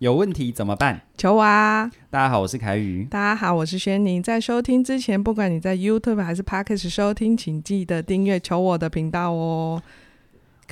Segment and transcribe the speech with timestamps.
[0.00, 1.02] 有问题怎么办？
[1.18, 1.90] 求我啊！
[2.08, 3.04] 大家好，我是凯宇。
[3.10, 4.22] 大家好，我是轩宁。
[4.22, 9.82] 在收听之前，不管你在 YouTube 还是 Podcast 收听，请记得订阅求我的频道哦。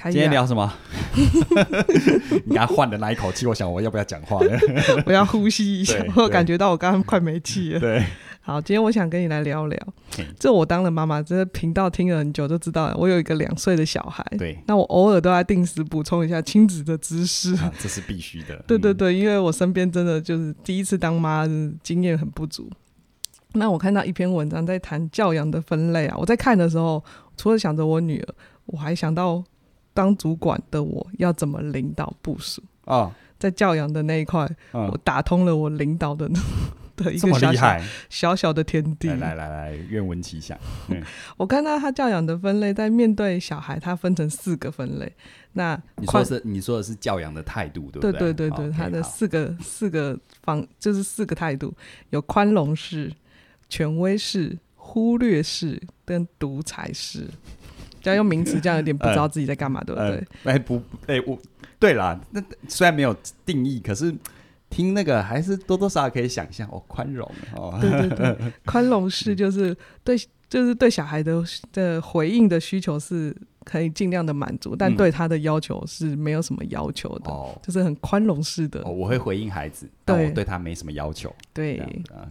[0.04, 0.72] 今天聊什么？
[2.46, 4.58] 你刚换的那一口气，我想我要不要讲话呢？
[5.04, 7.80] 我要呼吸一下，我感觉到我刚刚快没气了。
[7.80, 8.02] 对。
[8.48, 9.78] 好，今天我想跟你来聊聊。
[10.38, 14.24] 这我当了妈妈，这个频道听了很久，就知道了我有一个两岁的小孩。
[14.38, 18.56] 对，那我偶尔都要定时补充一下亲子的知识，啊，这是必须的。
[18.66, 21.46] 对对对，因为我身边真的就是第一次当妈，
[21.82, 22.70] 经验很不足。
[23.52, 27.04] 那我看到一篇文章在谈教养的分类啊，我在看的时候，
[27.36, 28.34] 除了想着我女儿，
[28.64, 29.44] 我还想到
[29.92, 36.26] 当主管的我要怎么领导部署啊，在教养的那一块，嗯，我打通了我领导的。
[37.04, 37.80] 的一个小小
[38.10, 40.58] 小小的天地，来来来，愿闻其详。
[40.90, 41.02] 嗯，
[41.36, 45.10] 我看到他教养的分类，在面对小孩，他分成四个分类。
[45.52, 48.12] 那你说是你说的是教养的态度，对不对？
[48.12, 51.72] 对对对对，他的四个四个方就是四个态度，
[52.10, 53.12] 有宽容式、
[53.68, 57.26] 权威式、忽略式跟独裁式。
[58.02, 60.24] 只要用名词，这样有点不 知道自己在干嘛，对不对？
[60.44, 61.38] 哎不，哎我，
[61.78, 64.14] 对啦，那虽然没有定义，可是。
[64.70, 70.16] 听那个还是多多少少可以想象哦，宽容哦，对对对， 宽容是就是对，
[70.48, 78.90] 就是对小孩的的回应的需求是可以尽量的满足，但对他的要求是没有什么要求的，嗯、就是很宽容式的、哦。
[78.90, 81.34] 我会回应孩子，但我对他没什么要求。
[81.52, 81.78] 对
[82.14, 82.28] 啊，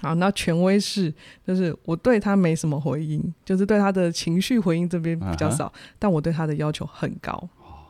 [0.00, 1.12] 好，那权威式
[1.46, 5.72] 就是我对他没什么回应，就是对他的情绪回应这边比较少，uh.
[5.98, 7.32] 但我对他的要求很高。
[7.58, 7.86] 哦、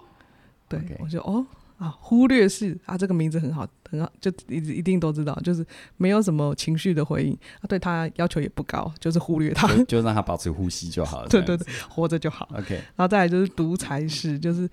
[0.69, 1.47] 对.我就哦。
[1.83, 5.67] 啊，忽略式啊，这个名字很好，很好，就一一定都知道，就是
[5.97, 11.29] 没有什么情绪的回应，啊，对他要求也不高，就是忽略他，就，就让他保持呼吸就好了。
[11.29, 12.49] 对对对，活着就好。
[12.57, 14.71] OK，然后再来就是独裁式，就是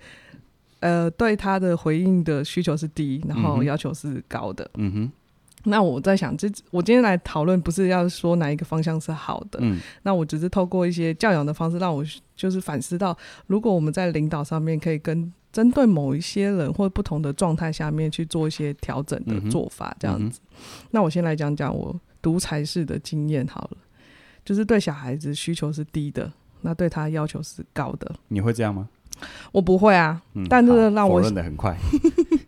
[0.78, 4.70] 呃，对他的回应的需求是低，然后要求是高的。
[4.74, 5.12] 嗯哼。
[5.64, 9.58] 那我在想，这我今天来讨论，不是要说哪一个方向是好的。
[9.62, 9.80] 嗯。
[10.02, 12.04] 那我只是透过一些教养的方式，让我
[12.36, 13.16] 就是反思到，
[13.46, 15.32] 如果我们在领导上面可以跟。
[15.52, 20.38] 针对某一些人或不同的状态下面去做一些调整的做法，这样子。
[20.44, 23.78] 嗯嗯、那我先来讲讲我独裁式的经验好了，
[24.44, 28.14] 就是对小孩子需求是低的，那对他要求是高的。
[28.28, 28.88] 你会这样吗？
[29.50, 31.76] 我不会啊，嗯、但是让我否认的很快。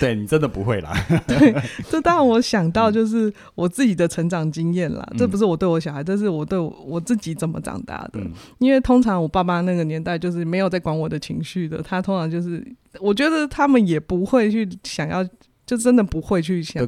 [0.00, 0.92] 对，你真的不会啦。
[1.26, 1.54] 对，
[1.90, 5.16] 这当然我想到就是我自己的成长经验啦、嗯。
[5.18, 8.32] 这不是我对我小孩，这是我对我，我自己怎么长大的、嗯。
[8.58, 12.64] 因为通常我爸妈那个年代就是没有在管我的情绪的，他通常就是
[13.00, 15.24] 我觉得他们也不会去想要，
[15.64, 16.82] 就真的不会去想。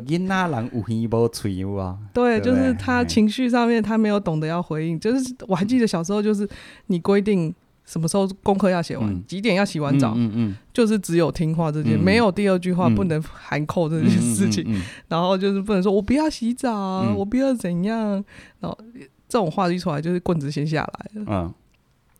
[2.13, 4.99] 对，就是他情绪上面他没有懂得要回应。
[4.99, 6.49] 就是我还记得小时候就是
[6.87, 7.55] 你规定。
[7.89, 9.25] 什么时候功课要写完、嗯？
[9.27, 10.13] 几点要洗完澡？
[10.15, 14.63] 嗯嗯嗯、就是只有听话这件、嗯，没有第二句话不能含扣这件事情。
[15.09, 18.23] 然后就是不能说“我不要洗澡、嗯，我不要怎样”。
[18.61, 18.79] 然后
[19.27, 21.27] 这种话一出来，就是棍子先下来了。
[21.29, 21.55] 嗯、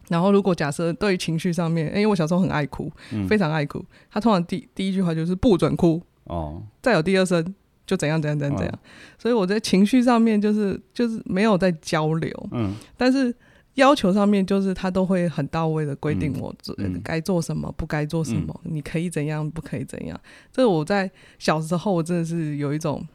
[0.09, 6.01] 然后如果假设对于情绪上面，因为我小时候很爱哭，嗯、非常爱哭，他通常第第一句话就是“不准哭”。
[6.25, 6.63] 哦。
[6.81, 7.55] 再有第二声
[7.87, 8.75] 就怎样怎样怎样怎样。
[8.75, 8.79] 哦、
[9.19, 12.49] 所以我在情绪上面就是就是没有在交流。
[12.53, 12.75] 嗯。
[12.97, 13.37] 但是。
[13.79, 16.75] 要求上面就是他都会很到位的规定我做
[17.05, 20.21] 该做什么，不该做什么，你可以怎样，不可以怎样。
[20.53, 21.09] 这个我在
[21.39, 23.07] 小时候我真的是有一种，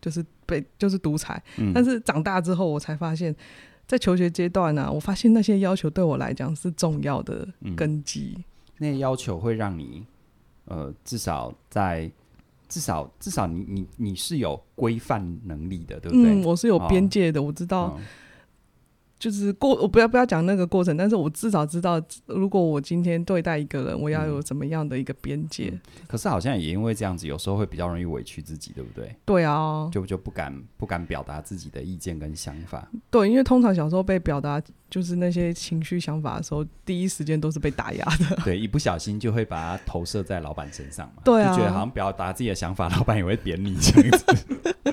[0.00, 1.40] 就是被就是独裁。
[1.72, 3.32] 但是长大之后我才发现，
[3.86, 7.46] 在求学阶段呢，我发现那些要求对我来讲是重要的
[7.76, 8.36] 根基。
[8.78, 10.04] 那些要求会让你，
[10.64, 12.10] 呃，至少在
[12.68, 16.34] 至少至少你你你是有规范能力的，对不对？
[16.34, 17.96] 嗯，我是有边界的，我知道。
[19.18, 25.72] 就是过，我不要不要讲那个过程，但是我至少知道，如果我今天对待一个人，我要有怎么样的一个边界。
[26.06, 29.14] 可是好像也因为这样子，有时候会比较容易委屈自己，对不对？
[29.24, 32.88] 对啊，就就不敢不敢表达自己的意见跟想法。
[33.10, 38.36] 对，因为通常小时候被表达就是那些情绪想法的时候，第一时间都是被打压的。
[38.44, 41.22] 对，一不小心就会把它投射在老板身上嘛。
[41.24, 44.24] 对啊，就觉得好像表达自己的想法，老板也会扁你这样子。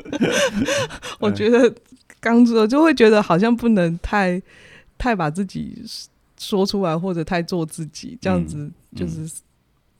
[1.19, 1.73] 我觉得。
[2.21, 4.41] 刚做就会觉得好像不能太
[4.97, 5.85] 太把自己
[6.39, 9.31] 说出来，或者太做自己，这样子就是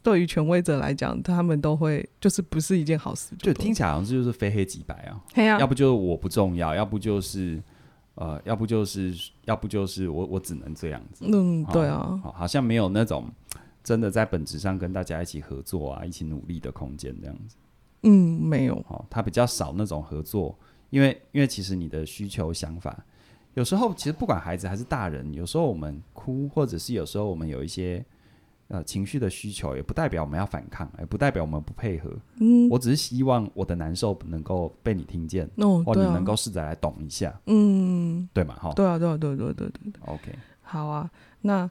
[0.01, 3.35] 对于权威者来讲，他们都会就是不是一件好事。
[3.37, 7.61] 就听起来好像就是非黑即白啊，啊要不就是我不重要，要不就是
[8.15, 9.13] 呃，要不就是
[9.43, 11.25] 要不就是我我只能这样子。
[11.27, 13.29] 嗯，对啊，好，好像没有那种
[13.83, 17.55] 真的在本质上跟大家一起合作啊，一起努力的空间这样子。
[18.05, 20.57] 嗯，没有，好，他比较少那种合作。
[20.91, 23.03] 因为，因为其实你的需求、想法，
[23.55, 28.05] 有时候其实不管孩子还是大人，有时候我们哭，或者是有时候我们有一些
[28.69, 32.09] 呃情绪的需求，也不代表我们要反抗，也不代表我们不配合。
[32.39, 38.55] 嗯，我只是希望我的难受能够被你听见，哦，或你能够试着来懂一下，嗯，对嘛？
[38.55, 39.93] 哈，对啊，对啊，对啊对对对对。
[40.05, 40.31] OK，
[40.61, 41.09] 好啊，
[41.41, 41.69] 那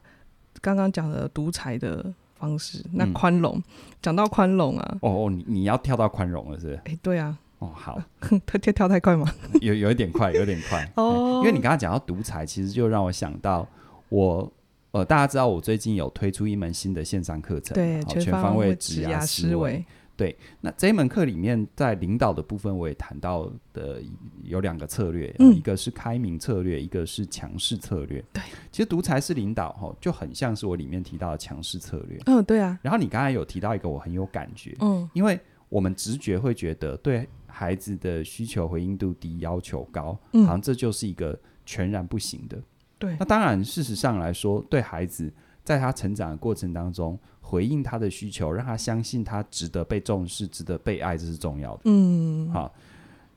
[0.61, 2.13] 刚刚讲的独裁的
[2.45, 3.61] 方式，那嗯宽容，
[4.01, 6.79] 讲到宽容啊，哦哦，你你要跳到宽容了，是不是？
[6.85, 7.99] 哎，对啊，哦，好，
[8.45, 9.25] 他跳跳太快吗？
[9.61, 10.87] 有有一点快，有点快。
[10.95, 13.67] 哦因为你刚刚讲到独裁，其实就让我想到
[14.09, 14.51] 我
[14.91, 19.83] 呃，大家知道我最近有推出一门新的线上课程，对，全全方位职职涯思思维。
[20.17, 24.01] 对，那这一门课里面，在领导的部分，我也谈到的
[24.43, 28.23] 有两个策略，嗯一个是开明策略，一个是强势策略。
[28.31, 28.41] 对，
[28.71, 32.17] 其实独裁式领导哈，就很像是我里面提到的强势策略。
[32.25, 42.57] 嗯，对啊，然后你刚才有提到一个，我很有感觉，嗯因为我们直觉会觉得对孩子的需求回应度低，要求高，嗯好像这就是一个全然不行的。
[42.97, 45.29] 对那，当然，事实上来说，对孩子
[45.65, 51.81] 在他成长的过程当中，回应他的需求，让他相信他值得被重视、值得被爱，这是重要的。
[51.85, 52.73] 嗯，好，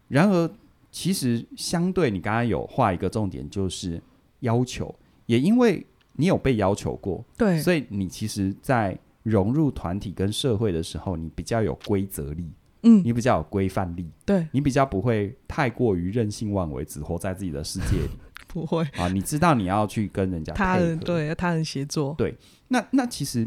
[0.07, 0.49] 然而，
[0.93, 4.01] 其实相对你刚刚有画一个重点，就是
[4.41, 4.95] 要求，
[5.27, 12.51] 也因为你有被要求过，对，所以你其实，在融入团体跟社会的时候，你比较有规则力，
[12.83, 18.11] 嗯，你比较有规范力，对，你比较不会太过于任性妄为，只活在自己的世界里
[18.49, 19.07] 不会，啊。
[19.09, 22.35] 你知道你要去跟人家他人对他人协作，对
[22.67, 23.47] 那那其实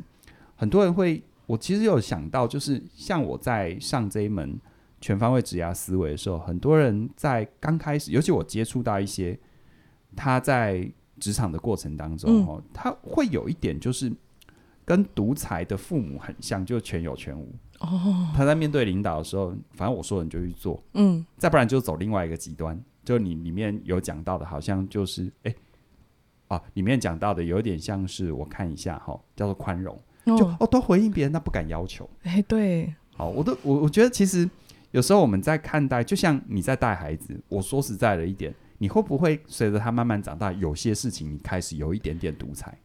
[0.56, 4.58] 很多人会，我其实有想到，就是像我在上这一门
[5.02, 9.38] 全方位职涯思维的时候，很多人在刚开始，尤其我接触到一些
[10.16, 10.90] 他在
[11.20, 14.12] 职场的过程当中，嗯哦，他会有一点就是
[14.86, 17.54] 跟独裁的父母很像，就全有全无。
[17.80, 25.54] 哦，他在面对领导的时候，反正我说你就去做，嗯，再不然就走另外一个极端，就你里面有讲到的，好像就是哎。
[26.48, 32.10] 啊，里面讲到的有点像是我看一下哈，叫做宽容，就哦，哦都回应别人，那不敢要求。
[32.24, 34.50] 哎，对，好，我都我我觉得其实
[34.92, 42.78] 有时候我们在看待，就像你在带孩子，我说实在的一点，你会不会随着他慢慢长大，有些事情你开始有一点点独裁？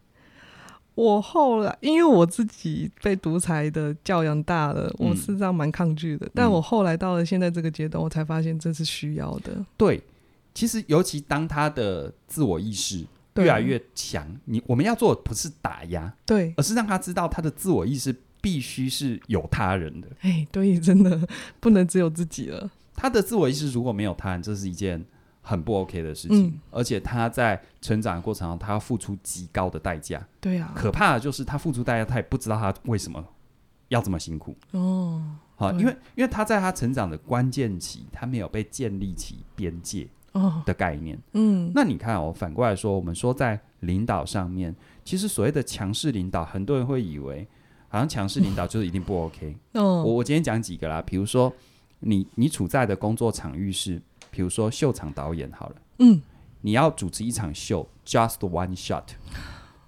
[0.97, 5.11] 我后来因为我自己被独裁的教养大了，嗯。
[5.11, 10.03] 我是这样蛮抗拒的，但我后来到了现在这个阶段，我才发现这是需要的，对，
[10.55, 20.09] 其实尤其当他的自我意识越来越强，你我们要做的不是打压，对，而是让他知道他的自我意识必须是有他人的。
[20.23, 21.29] 哎，对，真的
[21.61, 25.05] 不能只有自己了，他的自我意识如果没有他人，这是一件
[25.49, 30.21] 很不 OK 的事情，嗯而且他在成长的过程中，他要付出极高的代价。
[30.41, 33.25] 对啊，可怕的就是他付出代价，他也不知道他为什么
[33.89, 34.57] 要这么辛苦。
[34.73, 35.23] 哦，
[35.55, 41.17] 好，对因为因为他在他成长的关键期，他没有被建立起边界哦，的概念。
[41.35, 47.47] 嗯，那你看哦，反过来说，我们说在领导上面，其实所谓的强势领导，很多人会以为
[47.87, 49.57] 好像强势领导就是一定不 OK。
[49.75, 51.53] 哦，我我今天讲几个啦，比如说
[52.01, 56.21] 你你处在的工作场域是，比如说秀场导演好了，嗯，
[56.61, 59.05] 你要主持一场秀，just one shot，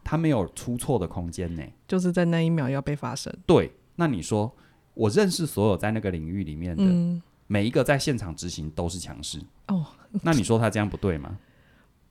[0.02, 1.62] 他没有出错的空间呢。
[1.86, 4.52] 就是在那一秒要被发生，对，那你说
[4.94, 9.86] 我认识所有在那个领域里面的、嗯，每一个在现场执行都是强势，哦，
[10.22, 11.38] 那你说他这样不对吗？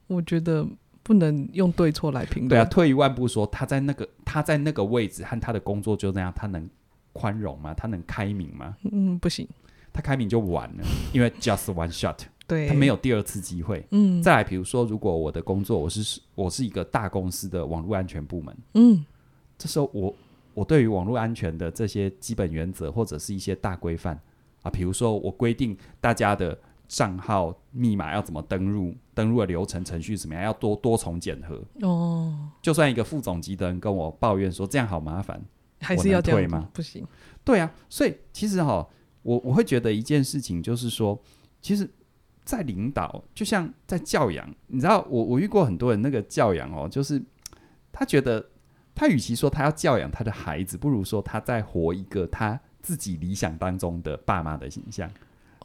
[0.06, 0.66] 我觉得
[1.02, 6.68] 不能用对错来评论，对啊，退一万步说，他在那个他在那个位置和他的工作就那样，他能
[7.12, 7.74] 宽容吗？
[7.74, 8.76] 他能开明吗？
[8.90, 9.46] 嗯，不行，
[9.98, 13.84] 他开明就完了， 因为 just one shot，对，他没有第二次机会。
[13.90, 19.04] 嗯，再来，比如说，如果我的工作我是我是一个大公司的网络安全部门，嗯，
[19.58, 20.14] 这时候我
[20.54, 24.16] 我对于网络安全的这些基本原则或者是一些大规范
[24.62, 31.60] 啊，比如说我规定大家的账号密码要怎么登录，登录的流程程序怎么样，要多多重检核。
[31.84, 35.42] 哦，就算一个副总级的人跟我抱怨说这样好麻烦，
[35.80, 37.04] 还是要退吗不行，
[37.42, 38.88] 对啊，所以其实哈，
[39.22, 41.20] 我我会觉得一件事情就是说，
[41.60, 41.88] 其实，
[42.44, 47.22] 在领导就像在教养，你知道，我我遇过很多人那个教养哦，就是
[47.92, 48.50] 他觉得
[48.94, 55.10] 他与其说他要教养他的孩子，不如说他在活一个他自己理想当中的爸妈的形象。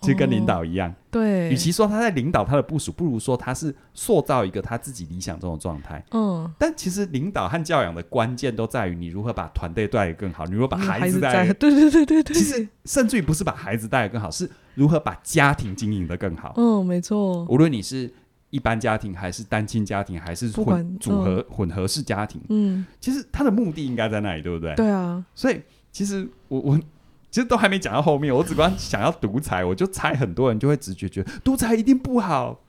[0.04, 6.04] 其实跟领导一样，对，与其说他在领导他的部署，不如说他是塑造一个他自己理想中的状态。
[6.12, 16.54] 嗯，但其实领导和教养的关键都在于你如何把团队带得更好，你如何把孩子带对对对对对，其实甚至于不是把孩子带得更好，是如何把家庭经营得更好。
[16.58, 18.12] 嗯，没错，无论你是
[18.50, 24.76] 一般家庭，还是单亲家庭，还是混组合、混合式家庭，嗯，其实他的目的应该在那里，对不对？
[24.76, 26.80] 对啊，所以其实我我
[27.34, 32.62] 其实都还没讲到后面，我只光想要独裁，我就猜很多人就会直觉觉得独裁一定不好。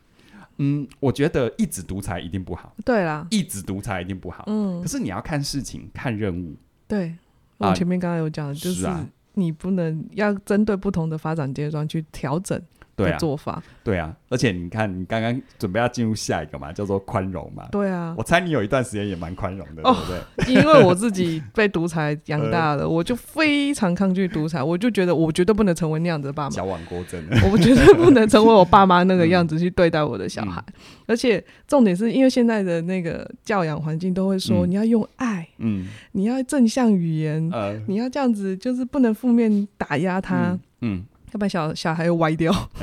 [0.57, 4.45] 嗯，我觉得一直独裁一定不好，对啦，一直独裁一定不好。
[4.47, 6.57] 嗯可，是你要看事情、看任务，
[6.89, 7.15] 对，
[7.59, 8.89] 我前面刚刚有讲的，就是
[9.35, 12.59] 你不能要针对不同的发展阶段去调整。
[12.97, 17.67] 对啊，做法对啊，而且你看，你刚刚准备要进入下一个嘛，叫做宽容嘛。
[17.73, 20.55] 对啊，我猜你有一段时间也蛮宽容的，哦、对不对？
[20.55, 26.51] 因为我自己被独裁养大了，呃、 我就非常抗拒独裁，我就觉得我绝对不能成为那样子的爸妈。
[26.51, 27.21] 矫枉过正，
[27.51, 30.63] 我绝对不能成为我爸妈那个样子去对待我的小孩。
[30.69, 30.75] 嗯、
[31.07, 40.59] 而且重点是因为现在的那个教养环境都会说，你要用爱，嗯，你要正向语言，呃、你要这样子，就是不能负面打压他，嗯。
[40.81, 42.53] 嗯要不然小小孩又歪掉，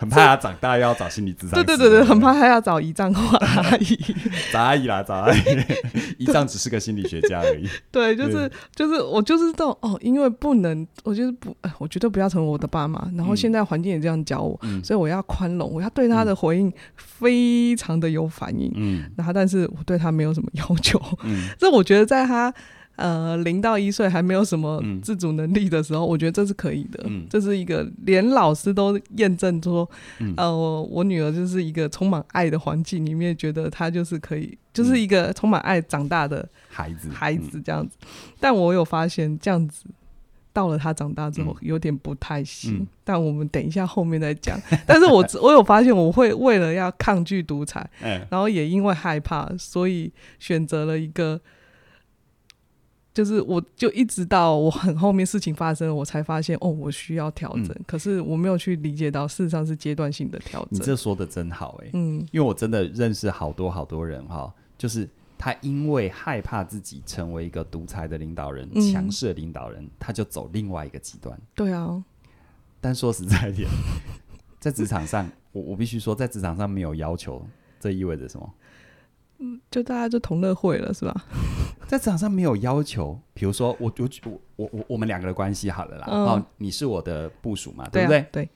[0.00, 1.50] 很怕他长大又要找心理咨商。
[1.50, 3.98] 对对对对，很怕他要找姨丈或阿姨。
[4.50, 5.40] 找阿姨啦，找阿姨。
[6.16, 7.68] 姨丈只是个心理学家而已。
[7.92, 13.06] 对，就是就是我就是这种哦，因为不能，我就是不，我绝对不要成为我的爸妈。
[13.14, 18.72] 然后现在环境也这样教我，嗯、所以我要宽容，我要对他的回应非常的有反应。
[18.74, 20.98] 嗯，然后但是我对他没有什么要求。
[21.24, 22.54] 嗯，这我觉得在他。
[23.00, 27.02] 呃，零到一岁还没有什么自主能力的时候，嗯、我觉得这是可以的。
[27.06, 37.96] 嗯，这是一个连老师都验证说，嗯、呃，我女儿就是一个充满爱的环境里面，觉得她就是可以，就是一个充满爱长大的孩子，孩子这样子。
[38.02, 38.06] 嗯、
[38.38, 39.84] 但我有发现，这样子
[40.52, 42.80] 到了她长大之后，有点不太行。
[42.80, 44.60] 嗯、但我们等一下后面再讲。
[44.86, 51.40] 但是我我有发现，我会为了要抗拒独裁，嗯、然后也因为害怕，所以选择了一个。
[53.20, 57.66] 就是，我就一直到我很后面事情发生了，我才发现哦，我需要调整。
[57.68, 60.68] 嗯、可是我没有去理解到，事实上是阶段性的调整。
[60.70, 71.38] 你这说的真好哎、欸，嗯，因为我真的认识好多好多人哈，就是他因为害怕自己成为一个独裁的领导人、强势、嗯、的领导人，他就走另外一个极端。
[71.54, 72.02] 对啊，
[72.80, 73.68] 但说实在一点，
[74.58, 77.46] 在职场上，我我必须说，在职场上没有要求，
[77.78, 78.50] 这意味着什么？
[79.40, 81.24] 嗯，就大家就同乐会了，是吧？
[81.88, 88.24] 在职场上没有要求，比如说我我我我我们两个的关系好了啦，嗯、哦，你是我的部署嘛，对不对？
[88.30, 88.48] 对。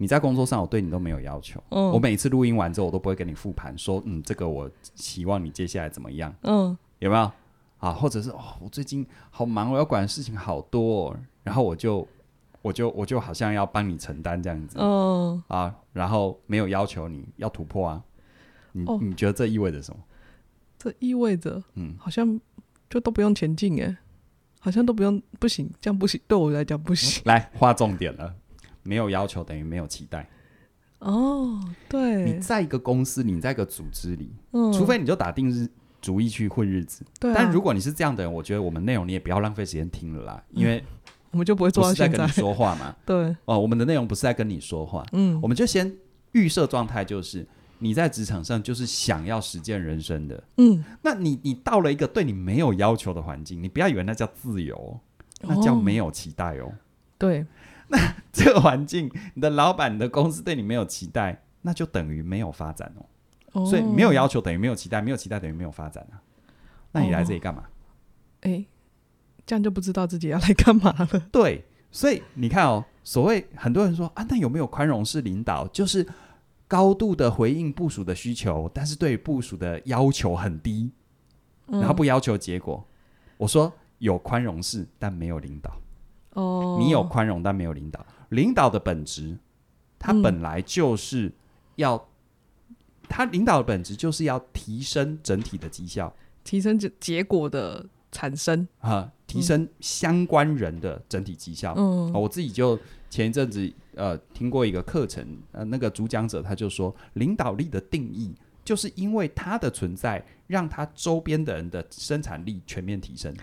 [0.00, 1.60] 你在工作上，我对你都没有要求。
[1.70, 1.90] 嗯。
[1.90, 6.32] 我每次录音完之后，我都不会跟你复盘，说嗯，这个我希望你接下来怎么样？
[6.42, 6.76] 嗯。
[7.00, 7.30] 有没有？
[7.78, 12.06] 啊，或者是哦，我最近好忙，我要管的事情好多，哦，然后我就
[12.62, 14.78] 我就我就好像要帮你承担这样子。
[14.80, 15.42] 嗯。
[15.48, 18.00] 啊，然后没有要求你要突破啊，
[18.70, 20.00] 你、哦、你觉得这意味着什么？
[20.78, 22.40] 这意味着，嗯，好像
[22.88, 23.96] 就都不用前进哎，
[24.60, 27.20] 好像都不用，不行，这样不行，对我来讲不行。
[27.24, 28.32] 来，划重点了，
[28.84, 30.28] 没有要求等于没有期待。
[31.00, 35.68] 哦，对，你在一个公司，你在一个组织里，嗯，除非你就打定日
[36.00, 37.34] 主意去混日子，对啊。
[37.36, 40.82] 但如果你是这样的人，我觉得我们内容你也不要浪费时间听了啦，因为
[41.32, 42.94] 我们就不会做事在跟你说话嘛。
[43.04, 45.92] 对，哦，我们的内容不是在跟你说话，嗯，我们就先
[46.32, 47.44] 预设状态就是。
[47.80, 54.98] 你在职场上就是想要实践人生的，嗯，那你你到了一个对你没有要求的环境，你不要以为那叫自由，
[55.42, 56.64] 那叫没有期待哦。
[56.64, 56.72] 哦
[57.16, 57.46] 对，
[57.88, 57.98] 那
[58.32, 63.06] 这个环境，你的老板、你的公司对你没有期待，那就等于没有发展哦。
[63.52, 66.18] 哦，所以没有要求等于没有期待，没有期待等于没有发展啊。
[66.92, 67.64] 那你来这里干嘛？
[68.40, 68.64] 哎、哦，
[69.46, 71.06] 这样就不知道自己要来干嘛了。
[71.30, 75.66] 对，所以你看哦，所谓很多人说啊，那有没有宽容式领导？
[75.68, 76.04] 就是。
[76.68, 80.92] 高度的回应部署的需求，但是对部署的要求很低，
[81.68, 82.86] 嗯、然后不要求结果。
[83.38, 85.72] 我说有宽容式，但没有领导。
[86.34, 88.04] 哦，你有宽容，但没有领导。
[88.28, 89.38] 领导的本质，
[89.98, 91.32] 他本来就是
[91.76, 91.96] 要，
[92.68, 92.76] 嗯、
[93.08, 101.74] 它领导的本质就是要提升整体的绩效，提升结结果的产生啊，提升相关人的整体绩效。
[101.76, 102.78] 嗯，我自己就
[103.10, 103.72] 前一阵子。
[103.98, 108.32] 呃，听过一个课程，呃，那个主讲者他就说，领导力的定义
[108.64, 113.34] 就是因为他的存在，让他周边的人的生产力全面提升。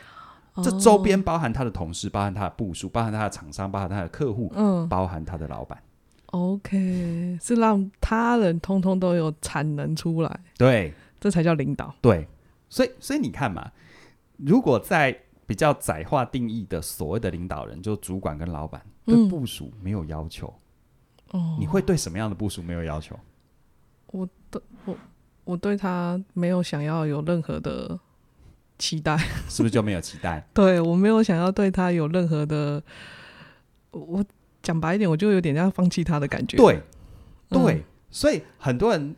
[0.53, 5.77] 哦、这周边包含他的同事，包含他的部署，包含他的厂商，包含他的客户，嗯，包含他的老板。
[6.27, 10.39] OK，是让他人通通都有产能出来。
[10.57, 11.93] 对，这才叫领导。
[11.99, 12.25] 对，
[12.69, 13.69] 所以所以你看嘛，
[14.37, 18.81] 如果在比较窄化定义的所谓的领导人，就主管跟老板。
[19.05, 20.53] 对部署没有要求，
[21.31, 23.19] 哦，你会对什么样的部署没有要求？
[24.07, 24.97] 我对我
[25.43, 27.99] 我对他没有想要有任何的
[28.79, 29.17] 期待，
[29.49, 30.47] 是不是就没有期待？
[30.53, 32.81] 对我没有想要对他有任何的，
[33.91, 34.23] 我
[34.63, 36.57] 讲白一点，我就有点要放弃他的感觉。
[36.57, 36.81] 对
[37.49, 39.15] 对，嗯、所以很多人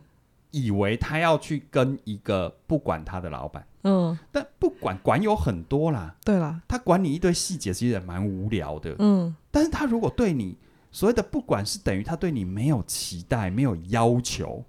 [0.50, 3.64] 以为他要去跟一个不管他的老板。
[3.82, 8.94] 嗯，但不管管有很多啦，对啦，他管你一堆细节，其实也蛮无聊的。
[8.98, 10.56] 嗯，但是他如果对你
[10.90, 14.64] 所谓的不管是等于他对你没有期待、没有要求，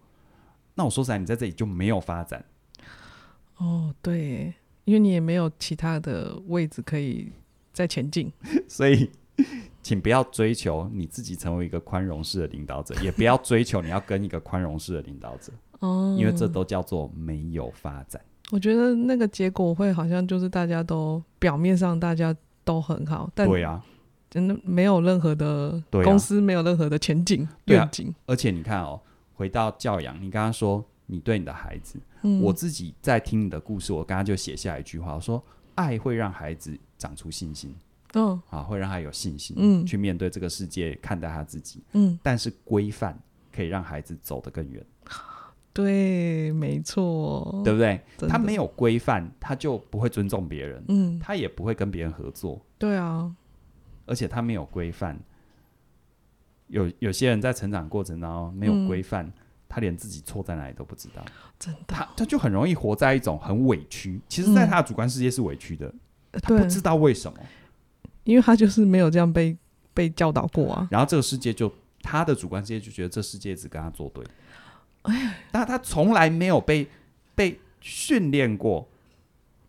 [0.75, 2.45] 那我说实在，你在这里就没有发展。
[3.57, 4.53] 哦，对，
[4.85, 7.31] 因为你也没有其他的位置可以
[7.73, 8.31] 再前进，
[8.69, 9.09] 所以
[9.81, 18.21] 请不要追求你自己成为一个宽容式的领导者， 也不要追求你要跟一个宽容式的领导者，哦，因为这都叫做没有发展。
[18.51, 23.83] 我觉得那个结果会好像就是大家都表面上大家都很好，但对啊，
[24.29, 28.13] 真的没有任何的公司没有任何的前景愿景。
[28.25, 28.99] 而且你看哦，
[29.33, 35.43] 回到教养，你刚刚说你对你的孩子，嗯，我自己在听你的故事，我刚刚就写下一句话，我说
[35.75, 37.73] 爱会让孩子长出信心，
[38.13, 43.17] 嗯，啊，会让他有信心，嗯，去面对这个世界，看待他自己，嗯，但是规范
[43.51, 44.83] 可以让孩子走得更远。
[45.71, 48.01] 对，没错，对不对？
[48.27, 52.59] 他没有规范，他就不会尊重别人，嗯，他也不会跟别人合作。
[52.77, 53.33] 对啊，
[54.05, 55.17] 而且他没有规范，
[56.67, 59.33] 有有些人在成长过程当中没有规范，嗯，
[59.69, 61.23] 他连自己错在哪里都不知道，
[61.57, 64.19] 真的，他他就很容易活在一种很委屈。
[64.27, 65.87] 其实，在他的主观世界是委屈的，
[66.31, 67.39] 嗯，他不知道为什么，
[68.25, 69.55] 因为他就是没有这样被
[69.93, 70.87] 被教导过啊。
[70.91, 71.71] 然后这个世界就
[72.01, 74.25] 他的主观世界就觉得这世界只跟他作对。
[75.03, 76.87] 哎，但他从来没有被
[77.35, 78.87] 被训练过，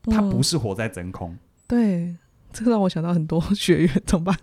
[0.04, 1.30] 他不是活在真空。
[1.32, 2.16] 嗯、对，
[2.52, 4.37] 这个让我想到很多学员，怎么办？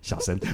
[0.00, 0.38] 小声。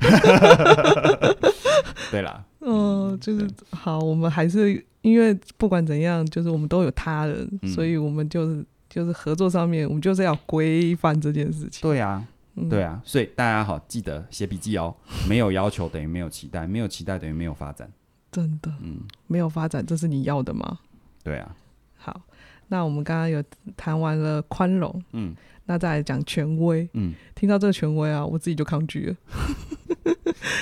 [2.11, 11.83] 对啦，嗯、呃，就是好，我们还是因为不管怎样，就是我们都有他人，嗯、所以我们就是就是合作上面，我们就是要规范这件事情。
[11.83, 12.25] 对啊，
[12.57, 14.95] 嗯、对啊，所以大家好，记得写笔记哦。
[15.29, 17.91] 没有要求等于没有期待，没有期待等于没有发展。
[18.39, 20.79] 真的，嗯，没有发展，这是你要的吗？
[21.25, 21.57] 对啊。
[21.97, 22.21] 好，
[22.69, 23.43] 那我们刚刚有
[23.77, 25.35] 谈完了宽容，嗯，
[25.67, 29.17] 那再来讲权威，嗯，听到这个权威啊，我自己就抗拒了。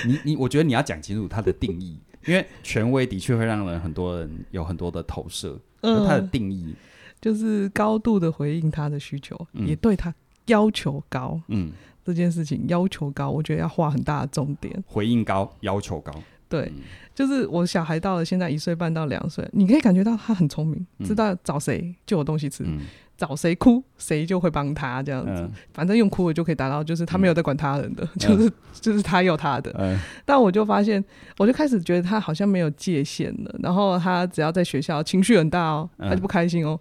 [0.06, 5.60] 你你，我觉得你要讲清楚它的定义，因为权威的确会让人很多人有很多的投射。
[5.82, 6.74] 嗯，它的定义
[7.20, 10.12] 就是高度的回应他的需求，嗯，也对他
[10.46, 11.70] 要求高，嗯，
[12.02, 14.82] 这件事情要求高，我觉得要画很大的重点。
[14.86, 16.12] 回应高，要求高。
[16.48, 16.72] 对，
[17.14, 22.80] 就是我小孩到了现在一岁半到两岁，你可以感觉到他很聪明，知道找谁就有东西吃，嗯、
[23.16, 29.74] 找谁哭谁就会帮他这样子，嗯、反正用哭的就可以达到，就是他没有在管他人的，嗯、 就是就是他有他的。
[29.78, 31.04] 嗯、但我就发现，
[31.38, 36.78] 我就开始觉得他好像没有界限了，然后他只要在学校情绪很大哦，他就不开心哦，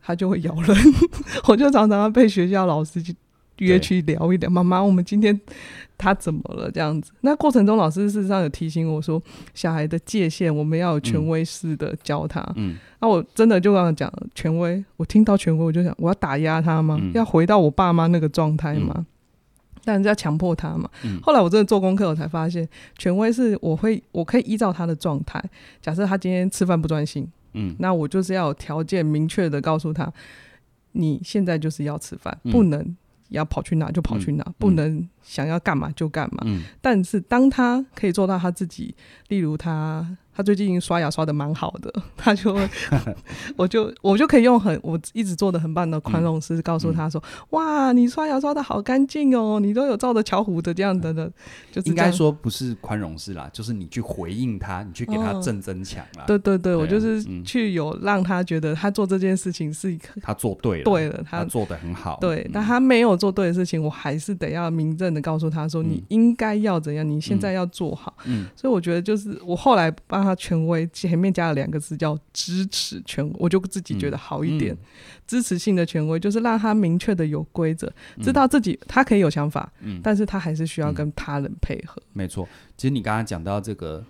[0.00, 0.76] 他就会咬人，
[1.48, 3.14] 我就常常被学校老师去。
[3.58, 5.38] 约去聊一聊，妈妈，我们今天
[5.96, 6.70] 他怎么了？
[6.70, 9.22] 这样子，那过程中老师事实上有提醒我说，
[9.54, 12.44] 小孩的界限我们要有权威式的教他。
[12.56, 16.98] 嗯，那我真的就刚刚讲权威，我听到权威我就想，我要打压他吗？
[17.00, 18.92] 嗯、要回到我爸妈那个状态吗？
[18.96, 19.06] 嗯、
[19.84, 20.90] 但是要强迫他嘛。
[21.04, 25.42] 嗯、后来我真的做功课，我才发现，权威是我会，我可以依照他的状态，
[25.80, 30.12] 假设他今天吃饭不专心，嗯，那我就是要有条件明确的告诉他，
[30.92, 32.96] 你现在就是要吃饭，不能。
[33.32, 36.42] 要跑去哪就跑去哪，嗯、不能想要干嘛就干嘛。
[36.46, 38.94] 嗯、但是当他可以做到他自己，
[39.28, 40.16] 例如他。
[40.34, 42.68] 他最近刷牙刷的蛮好的， 他就会，
[43.56, 51.30] 我就我就可以用很我一直做的很棒的宽容式告诉他说，嗯、哇，你刷牙刷的好干净哦，你都有照着巧虎的这样的的，
[51.70, 56.24] 就是应该说不是宽容式啦，就是你去回应他，你去给他正增强啦。
[56.26, 62.16] 对对对，我就是去有让他觉得他做这件事情是他做对了，对了，他，他做的很好。
[62.22, 68.14] 对，嗯、但他没有做对的事情，我还是得要明正的告诉他说，你应该要怎样，你现在要做好。
[68.24, 70.21] 嗯，所以我觉得就是我后来帮。
[70.22, 74.72] 他权威前面加了两个字叫支持权威，我就自己觉得好一点。
[74.74, 74.86] 嗯嗯、
[75.26, 82.00] 支持性的权威就是让他明确的有规则，嗯、知道自己他可以有想法，嗯、但是他还是需要跟他人配合。
[82.02, 84.04] 嗯、没错，其实你刚刚讲到这个，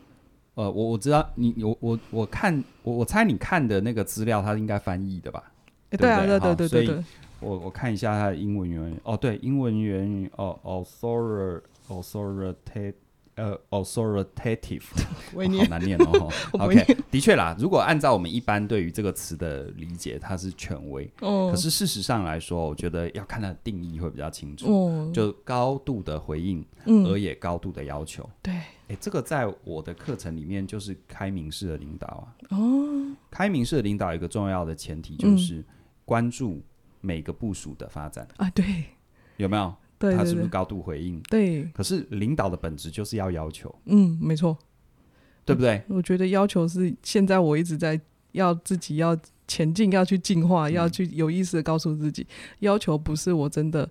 [0.54, 5.52] 呃，我我知道你有我我看我我猜你看的那个资料，他应该翻译的吧？
[5.90, 7.04] 欸、对啊，对对对对对。
[7.40, 10.56] 我我看一下他的英文原语，哦，对，英文原语哦
[11.88, 12.94] ，authoritative。
[13.34, 14.82] 呃、 uh,，authoritative，
[15.32, 16.30] 好难念哦。
[16.52, 21.10] OK，的确啦，如果按照我们一般对于这个词的理解，它是权威。
[21.20, 21.50] 哦。
[21.50, 24.66] 可是事实上来说，我觉得要看它的定义会比较清楚。
[24.70, 25.10] 哦。
[25.14, 28.28] 就高度的回应，嗯，而也高度的要求。
[28.42, 28.52] 对。
[28.88, 32.26] 哎，这个在我的课程里面就是开明式的领导啊。
[32.50, 33.16] 哦。
[33.30, 35.64] 开明式的领导有一个重要的前提就是
[36.04, 36.62] 关注
[37.00, 38.50] 每个部署的发展啊。
[38.50, 38.64] 对。
[39.38, 39.74] 有没有？
[40.10, 41.20] 他是不是高度回应？
[41.30, 43.72] 对，可是领导的本质就是要要求。
[43.84, 44.56] 嗯，没错，
[45.44, 45.82] 对不对？
[45.88, 48.00] 我觉得要求是现在我一直在
[48.32, 52.26] 要自己要前进，要去进化，嗯、要去有意识的告诉自己，
[52.60, 53.88] 要求不是我真的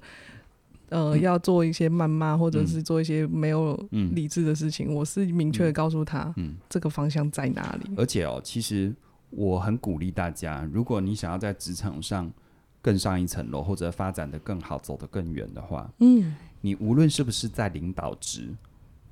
[0.89, 4.91] 呃、嗯、要做一些谩骂或者是做一些没有理智的事情。
[4.91, 7.91] 嗯、我是明确的告诉他，嗯，这个方向在哪里。
[7.95, 8.93] 而且哦，其实
[9.29, 12.29] 我很鼓励大家，如果你想要在职场上
[12.81, 18.55] 更上一层楼，或者发展的更好，走得更远的话，嗯，你无论是不是在领导职，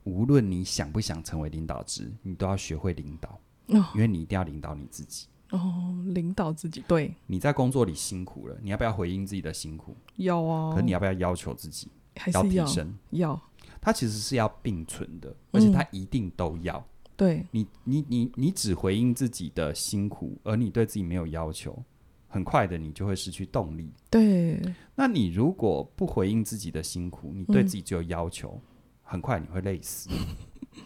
[0.03, 5.27] 无论你想不想成为领导职，你都要学会领导，哦，因为你一定要领导你自己。
[5.51, 9.95] 哦，领导自己，对，你在工作里辛苦了，你要不要回应自己的辛苦？
[10.17, 10.75] 要啊。
[10.75, 11.87] 可你要不要要求自己？
[12.17, 12.95] 还是要，要提升？
[13.11, 13.41] 要。
[13.81, 16.77] 它其实是要并存的，而且它一定都要。
[16.77, 16.85] 嗯、
[17.17, 21.83] 对你，你，你，你只回应自己的辛苦，而你对自己没有要求，
[22.29, 23.91] 很快的你就会失去动力。
[24.09, 24.61] 对。
[24.95, 28.61] 那你如果不回应自己的辛苦，你对自己只有要求，嗯、
[29.03, 30.09] 很快你会累死。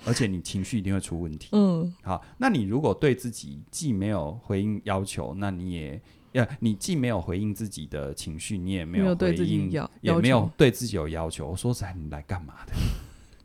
[0.05, 1.49] 而且你情绪一定会出问题。
[1.51, 6.01] 嗯，好，那你如果对自己既没有回应要求，那你也，
[6.31, 9.69] 呃，你既没有回应自己的情绪，你也没有回应，
[10.01, 11.49] 也没有对自己有要求。
[11.49, 12.73] 我说实在，你来干嘛的？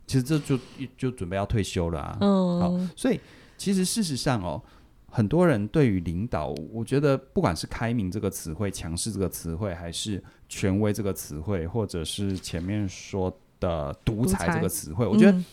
[0.07, 0.57] 其实这就
[0.97, 2.17] 就准备要退休了啊。
[2.21, 3.19] 嗯，好，所以
[3.57, 4.59] 其实事实上哦，
[5.11, 15.31] 很多人对于领导，我觉得不管是开明这个词汇、强势这个词汇，还是权威这个词汇，或者是前面说的独裁这个词汇，我觉得。
[15.31, 15.45] 嗯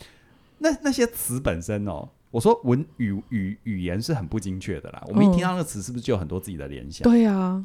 [0.59, 5.03] 那那些词本身哦，我说文语语语言是很不精确的啦。
[5.07, 7.03] 我们一听到那个词，是不是就有很多自己的联想？
[7.03, 7.63] 对呀，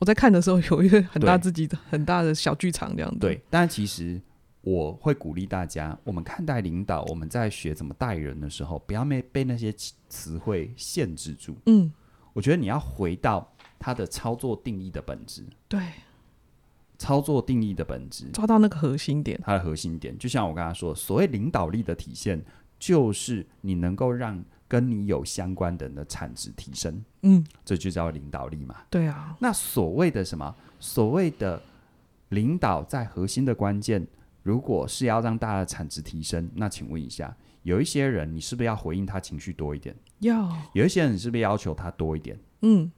[0.00, 3.18] 我在看的时候有一个很大自己的很大的小剧场这样子。
[3.18, 4.18] 对，但其实
[4.64, 9.72] 我会鼓励大家，我们看待领导，我们在学怎么带人的时候，不要被被那些
[10.08, 11.54] 词汇限制住。
[11.66, 11.92] 嗯，
[12.32, 13.46] 我觉得你要回到
[13.78, 15.44] 它的操作定义的本质。
[15.68, 15.80] 对。
[16.96, 19.38] 操作定义的本质，抓到那个核心点。
[19.44, 22.40] 它的核心点，就像我刚才说，所谓领导力的体现，
[22.78, 27.04] 就是你能够让跟你有相关的人的产值提升。
[27.22, 28.76] 嗯，这就叫领导力嘛。
[28.88, 29.36] 对啊。
[29.40, 30.54] 那所谓的什么？
[30.78, 31.60] 所谓的
[32.28, 34.06] 领导在核心的关键，
[34.44, 39.96] 如果是要让大家的产值提升，那请问一下，有一些人，你是不是要回应他情绪多一点？
[40.20, 40.56] 要。
[40.74, 42.38] 有一些人，你是不是要求他多一点？
[42.60, 42.92] 嗯。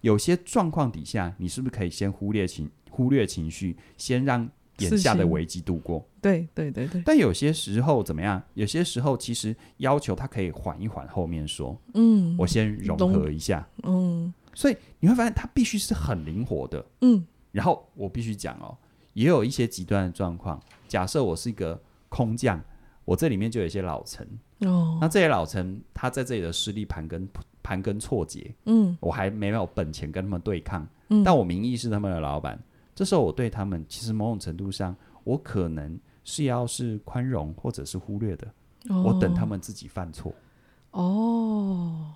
[0.00, 2.68] 有些状况底下，你是不是可以先忽略情？
[2.90, 6.04] 忽略情绪，先让眼下的危机度过。
[6.20, 7.00] 对对对对。
[7.06, 8.42] 但有些时候怎么样？
[8.54, 11.80] 有些时候其实要求他可以缓一缓，后面说。
[11.94, 12.34] 嗯。
[12.36, 13.64] 我先融合一下。
[13.84, 14.34] 嗯。
[14.52, 16.84] 所以你会发现，他必须是很灵活的。
[17.02, 17.24] 嗯。
[17.52, 18.76] 然后我必须讲哦，
[19.12, 20.60] 也有一些极端的状况。
[20.88, 22.60] 假设我是一个空降，
[23.04, 24.26] 我这里面就有一些老臣。
[24.60, 24.98] 哦。
[25.00, 27.28] 那这些老臣，他在这里的势力盘根
[27.62, 28.52] 盘根错节。
[28.64, 28.96] 嗯。
[29.00, 30.84] 我还没有本钱跟他们对抗。
[31.08, 31.22] 嗯。
[31.22, 32.58] 但我名义是他们的老板。
[32.94, 38.48] 这时候我对他们，其实某种程度上，我可能是要是宽容或者是忽略的。
[38.88, 40.32] 哦、我等他们自己犯错。
[40.92, 42.12] 哦，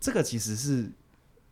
[0.00, 0.90] 这个其实是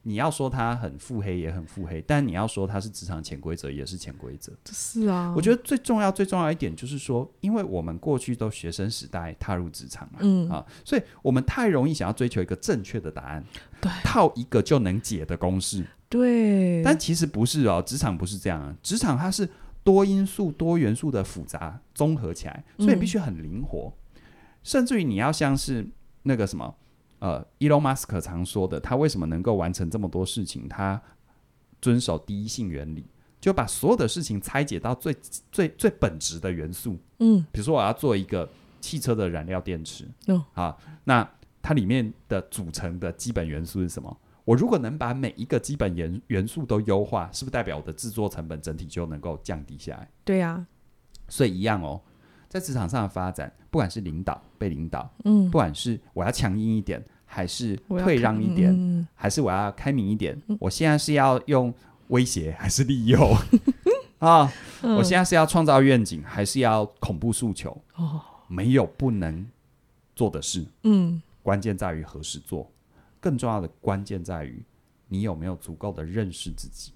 [0.05, 4.53] 你要说他很腹黑，也很腹黑；但你要说他是职场潜规则，也是潜规则。
[4.71, 10.49] 是啊，我觉得最重要、最重要一点就是说，因为我们过去都学生时代踏入职场嘛，嗯。
[10.51, 13.45] 啊，所以我们太容易想要追求一个正确的答案，
[13.81, 15.87] 对，套一个就能解的公式。
[16.09, 19.49] 对，但其实不是哦，职场不是这样啊，职场它是
[19.83, 24.21] 多因素、多元素的复杂综合起来，所以必须很灵活，嗯、
[24.63, 25.89] 甚至于你要像是
[26.25, 26.75] 那个什么，
[27.23, 30.69] 呃，伊隆马斯克常说的，他为什么能够完成这么多事情？
[30.69, 31.01] 他
[31.81, 33.07] 遵守第一性原理，
[33.41, 35.17] 就把所有的事情拆解到最
[35.53, 36.99] 最最本质的元素。
[37.21, 38.49] 嗯，比如说我要做一个
[38.81, 41.31] 汽车的燃料电池，哦，啊，那
[41.63, 44.19] 它里面的组成的基本元素是什么？
[44.45, 50.11] 我如果能把每一个基本元元素都优化，是不是代表我的制作成本整体就能够降低下来？
[50.25, 50.67] 对呀、啊，
[51.29, 52.03] 所以一样哦，
[52.49, 57.01] 在职场上的发展，不管是领导、被领导，嗯，不管是我要强硬一点，
[57.35, 61.73] 还是退让一点，嗯、还是我要开明一点，嗯、我现在是要用
[62.09, 63.35] 威胁还是利诱
[64.21, 64.53] 啊？
[64.83, 67.71] 嗯、我现在是要创造愿景，还是要恐怖诉求？
[67.95, 69.47] 哦，没有不能
[70.15, 72.71] 做的事，嗯，关键在于何时做。
[73.19, 74.63] 更重要的关键在于，
[75.09, 76.93] 你有没有足够的认识自己。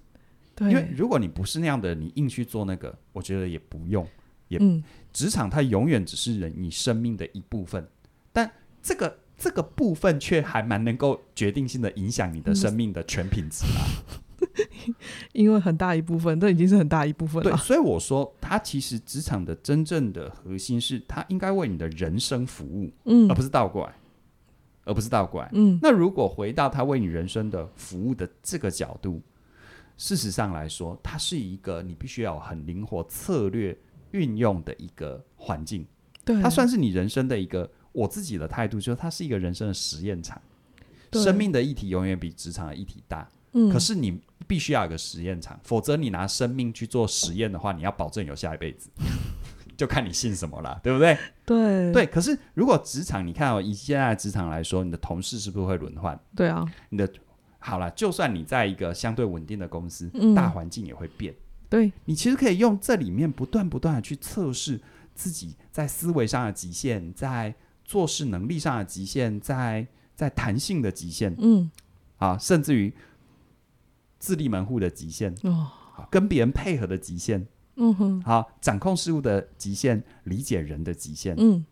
[0.55, 4.07] 对，因为如果你不是那样的，你硬去做那个，我觉得也不用。
[4.49, 7.89] 也，嗯，职场它永远只是人你生命的一部分，
[8.33, 8.51] 但
[8.83, 13.85] 这个这个部分却还蛮能够决定性的影响你的生命的全品质啊。
[15.33, 17.51] 因为很大一部分，这已经是很大一部分了。
[17.51, 23.93] 对，所以我说，它其实职场的真正的核心是，它应该为你的人生服务，嗯，而不是倒过来。
[24.89, 25.51] 而不是倒过来。
[25.53, 29.21] 嗯，那如果回到他为你人生的服务的这个角度，
[29.97, 33.77] 事实上来说，它是一个你必须要很灵活策略
[34.13, 35.85] 运用的一个环境。
[36.25, 40.39] 对，它算是你人生的一个我自己的态度，就是它是一个人生的实验场。
[41.13, 43.27] 生命的议题永远比职场的议题大。
[43.53, 48.91] 嗯，可是你必须要有个实验场，否则你拿生命去做实验的话，你要保证有下一辈子。
[49.79, 51.17] 就看你信什么了，对不对？
[51.45, 52.07] 对对。
[52.07, 56.19] 可是如果职场，你看哦，以现在的职场来说，你的同事是不是会轮换？
[56.35, 56.65] 对啊。
[56.91, 57.11] 你的
[57.59, 61.35] 好了，就算你在一个相对稳定的公司，嗯、大环境也会变。
[61.69, 64.81] 对，你其实可以用这里面不断不断的去测试
[65.15, 67.55] 自己在思维上的极限，在
[67.87, 71.71] 做事能力上的极限，在在弹性的极限，嗯，
[72.17, 72.93] 啊，甚至于
[74.19, 75.71] 自立门户的极限，哦，
[76.11, 77.47] 跟别人配合的极限，
[77.77, 81.65] 嗯哼，好，掌控事物的极限，理解人的极限，嗯，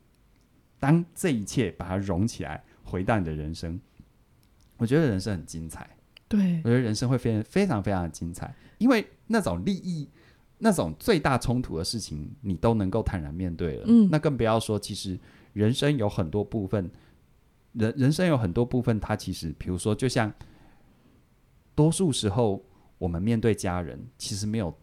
[0.78, 3.80] 当这一切把它融起来，回到你的人生，
[4.76, 5.90] 我觉得人生很精彩。
[6.28, 10.08] 对，我觉得人生会非常非常非常的精彩，因为那种利益、
[10.58, 13.84] 那种最大冲突的事情，你都能够坦然面对了。
[13.88, 15.18] 嗯，那更不要说，其实
[15.54, 16.90] 人生有很多部分，
[17.72, 20.30] 人人生有很多部分，它其实，比如说，就像
[21.74, 22.62] 多数时候
[22.98, 24.76] 我们面对家人，其实没有，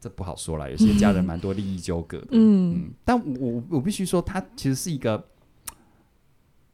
[0.00, 0.70] 这不好说了。
[0.70, 2.28] 有些家人蛮多利益纠葛的。
[2.30, 5.28] 嗯，嗯，但我我必须说，它其实是一个。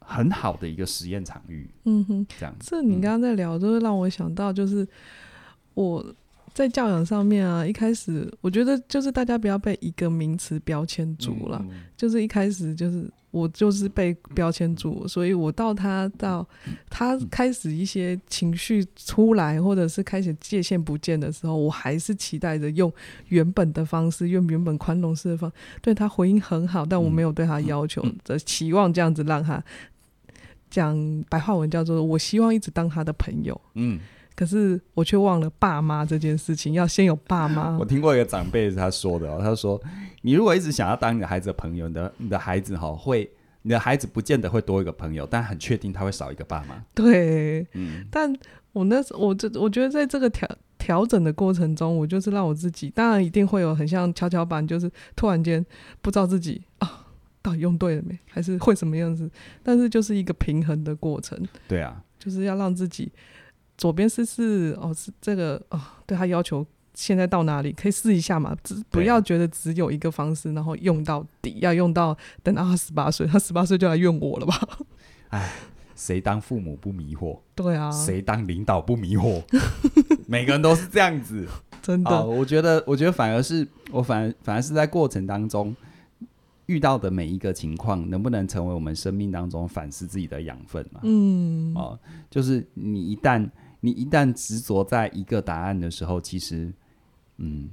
[0.02, 2.52] 很好的一个实验场域，嗯哼，这样。
[2.58, 4.84] 这你刚刚在聊，就是让我想到，就是
[5.74, 6.04] 我
[6.52, 16.46] 在教养上面啊，一开始我觉得就是大家不要被一个名词标签住了，嗯、就是一开始就是我就是被标签住，所以我到他到
[16.88, 22.92] 他开始一些情绪出来，或者是开始界限不见的时候，我还是期待着用
[23.28, 29.62] 原本的方式，用原本宽容式的方式对他回应很好，但我没有对他要求的期望这样子让他。
[30.68, 30.96] 讲
[31.28, 33.98] 白话文叫做“我希望一直当他的朋友”，嗯，
[34.40, 37.76] 可是我却忘了爸妈这件事情，要先有爸妈。
[37.76, 39.79] 我听过一个长辈是他说的哦，他说
[40.22, 48.35] ：“你如果一直想要当你的孩子的朋友，你的你的孩子哈会，你的孩子不见得会多一个朋友，但很确定他会少一个爸妈。”对，嗯，但
[48.72, 50.48] 我那时我这我觉得在这个调
[50.79, 55.62] 调整的过程中，我就是让我自己，当然一定会有很像跷跷板，就是突然间
[56.00, 57.07] 不知道自己啊。
[57.42, 58.18] 到底用对了没？
[58.31, 59.31] 还是会什么样子？
[59.62, 61.38] 但是就是一个平衡的过程。
[61.68, 63.12] 对啊，就是要让自己
[63.80, 68.54] 左边试试哦，是这个哦，对他要求现在到哪里可以试一下嘛？
[68.62, 74.68] 只不要觉得只有一个方式，然后用到底，要用到等到他十八岁，他十八岁就来怨我了吧？
[75.30, 75.50] 哎，
[75.96, 77.38] 谁当父母不迷惑？
[77.54, 79.42] 对啊，谁当领导不迷惑？
[80.28, 81.48] 每个人都是这样子，
[81.80, 82.10] 真的。
[82.10, 85.74] 哦，我觉得，我觉得反而是我反而反而是在过程当中。
[86.66, 91.00] 遇到的每一个情况，能不能成为我们生命当中反思自己的养分嘛？
[91.02, 91.98] 嗯，哦，
[92.30, 93.44] 就是你一旦
[93.80, 96.72] 你一旦执着在一个答案的时候，其实，
[97.38, 97.70] 嗯，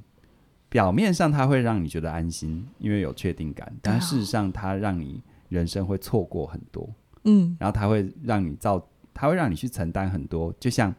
[0.69, 6.89] 表面上它会让你觉得安心，因为有确定感，但事实上它让你人生会错过很多，
[7.25, 8.81] 嗯，然后它会让你造，
[9.13, 10.53] 它会让你去承担很多。
[10.59, 10.93] 就像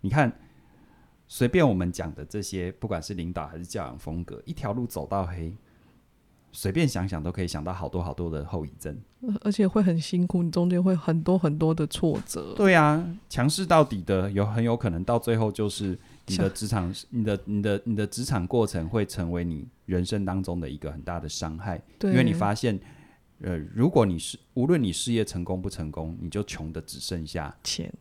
[0.00, 0.32] 你看，
[1.26, 5.54] 随便我们讲的这些，不管是领导还是教养风格，一条路走到黑。
[6.52, 8.96] 随便想想都可以想到好多好多的后遗症，
[9.42, 12.54] 而且会很辛苦，你中间会很多很多的挫折。
[12.56, 21.80] 对啊，强势到底的有很有可能到最后就是你的职场，你的你的你的职场过程会成为你人生当中的一个很大的伤害。
[21.98, 22.78] 对，因为你发现，
[23.42, 27.92] 呃，如果你是无论你事业成功不成功，你就穷的只剩下钱。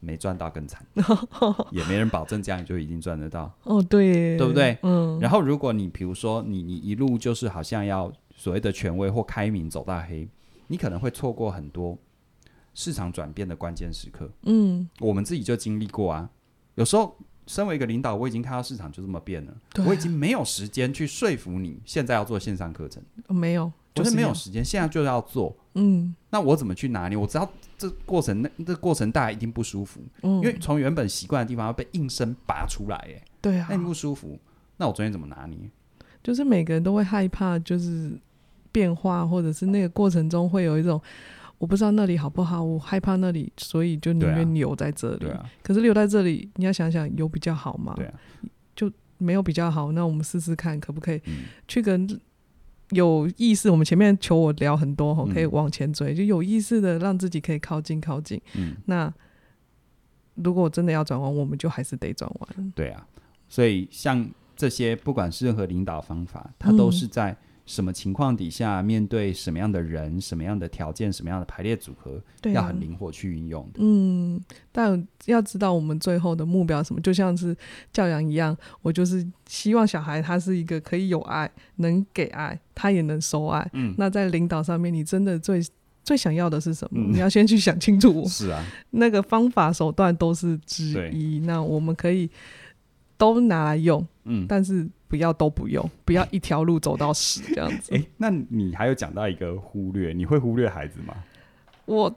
[0.00, 0.84] 没赚到更惨，
[1.70, 3.52] 也没人保证这样就一定赚得到。
[3.64, 4.78] 哦，对，对不对？
[4.82, 5.18] 嗯。
[5.20, 10.28] 然后，如果你比如说你你一路就是好像要所谓的权威或开明走到黑，
[10.68, 11.96] 你可能会错过很多
[12.74, 14.30] 市场转变的关键时刻。
[14.42, 16.30] 嗯，我们自己就经历过啊。
[16.74, 19.54] 有时候，身为一个领导，我已经看到市场就这么变了，
[19.86, 23.02] 我已经没有时间去说服你现在要做线上课程。
[23.28, 23.72] 没有。
[23.96, 25.56] 就是没有时间，现在就要做。
[25.74, 27.16] 嗯，那我怎么去拿捏？
[27.16, 30.00] 我知道这过程，那这过程大家一定不舒服。
[30.22, 34.38] 嗯，因为从原本习惯的地方要被硬生拔出来，哎，对啊，那你不舒服。
[34.76, 35.58] 那我昨天怎么拿捏？
[36.22, 38.12] 就是每个人都会害怕，就是
[38.72, 41.00] 变化，或者是那个过程中会有一种
[41.58, 45.18] 我不知道那里好不好，我害怕那里，所以就宁愿留在这里。
[45.20, 47.92] 对啊，可是留在这里，你要想想有比较好吗？
[47.96, 48.14] 对啊，
[48.74, 49.92] 就没有比较好。
[49.92, 51.20] 那我们试试看，可不可以
[51.68, 52.08] 去跟。
[52.90, 58.40] 有意识，我们前面求我聊很多，可以往前追，嗯、就有意识的让自己可以靠近靠近。
[58.54, 59.12] 嗯，那
[60.34, 62.72] 如果真的要转弯，我们就还是得转弯。
[62.74, 63.06] 对啊，
[63.48, 73.80] 所以像这些，不管是任何领导方法，它都是在什么情况底下，面对什么样的人、什么样的条件、什么样的排列组合，对啊、要很灵活去运用的。
[73.82, 77.56] 嗯，但要知道我们最后的目标什么，就像是
[77.92, 83.68] 教养一样，我就是希望小孩他是一个可以有爱、能给爱，他也能收爱。
[83.72, 85.60] 嗯，那在领导上面，你真的最
[86.04, 87.00] 最想要的是什么？
[87.00, 88.24] 嗯、你要先去想清楚。
[88.30, 92.30] 是啊，那个方法手段都是之一，那我们可以
[93.16, 94.06] 都拿来用。
[94.26, 94.86] 嗯，但是。
[95.08, 97.94] 不要都不用，不要一条路走到死这样子。
[97.94, 101.14] 哎、欸，那你还有讲到一个忽略，你会忽略孩子吗？
[101.84, 102.12] 我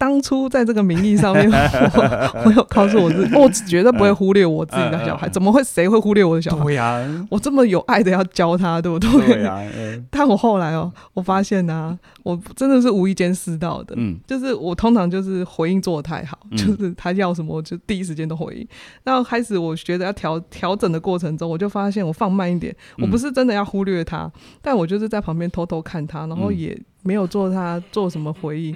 [0.00, 1.46] 当初在这个名义上面，
[1.92, 5.28] 我我有告诉我自己，我绝对不会忽略我自己的小孩。
[5.28, 5.62] 怎么会？
[5.62, 6.64] 谁会忽略我的小孩？
[6.64, 9.10] 对呀，我这么有爱的要教他，对不对？
[9.26, 9.60] 对呀。
[10.10, 13.94] 但我后来哦，我发现呢，我真的是无意间试到的。
[13.98, 18.66] 嗯，就是我通常就是回应做的太好，就是他要什么，我就第一时间都回应。
[19.04, 24.32] 然后开始我觉得要调调整的过程中，我就发现我放慢一点，我不是真的要忽略他，
[24.62, 28.74] 但我就是在旁边偷偷看他，然后也没有做他做什么回应。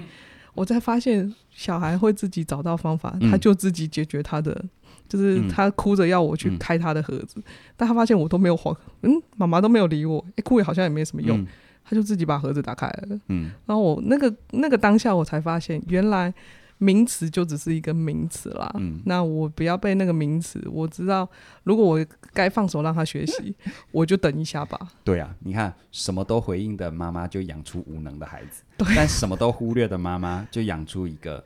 [0.55, 4.69] 我才发现，小孩会自己找到方法，他就自己解决他的，嗯、
[5.07, 7.43] 就是他哭着要我去开他的盒子，嗯、
[7.77, 11.47] 但他发现我都没有慌，嗯，妈妈都没有理我，哎、欸，哭也好像也没什么用，嗯、
[11.83, 16.33] 他就自己把盒子打开了，嗯，然后我那个那个当下，我才发现原来。
[16.77, 20.61] 名词就只是一个名词啦，嗯、那我不要被那个名词。
[20.69, 21.27] 我知道，
[21.63, 23.55] 如果我该放手让他学习，
[23.91, 24.77] 我就等一下吧。
[25.03, 31.43] 对啊，你看，什么都回应的妈妈就养出无能的孩子，对但什么都忽略的妈妈就养出一个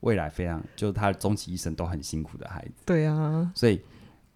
[0.00, 2.82] 未来非常，就是他终其一生都很辛苦的孩子。
[2.84, 3.80] 对啊，所以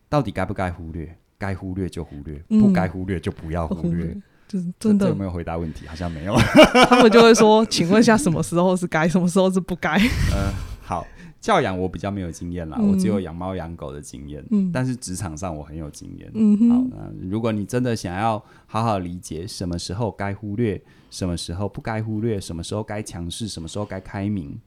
[0.09, 1.17] 到底该不该忽略？
[1.39, 4.15] 该忽略就忽略，嗯、不该忽略就不要忽略。
[4.51, 5.87] 就是真的有没有回答问题？
[5.87, 6.35] 好像没有。
[6.91, 9.97] 他们就会说：“请问一下，什么时候是该，什么时候是不该？”
[10.35, 11.07] 呃，好，
[11.41, 14.45] 教养我比较没有经验啦，嗯、我只有养猫养狗的经验。
[14.51, 16.29] 嗯，但是职场上我很有经验。
[16.35, 24.59] 嗯哼，好，那如果你真的想要好好理解什么时候该忽略，什么时候不该忽略，什么时候该强势，什么时候该开明。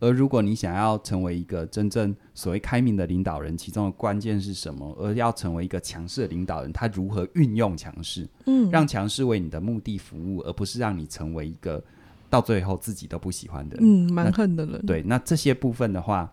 [0.00, 4.96] 而如果你想要成为一个真正所谓开明的领导人，其中的关键是什么？
[4.98, 8.26] 而要成为一个强势的领导人，他如何运用强势？
[8.46, 11.84] 嗯，让强势为你的目的服务，而不是让你成为一个
[12.30, 14.84] 到最后自己都不喜欢的人，嗯，蛮横的人。
[14.86, 16.32] 对，那这些部分的话，